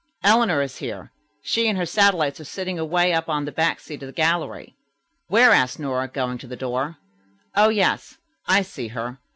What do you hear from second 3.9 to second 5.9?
of the gallery." "Where?" asked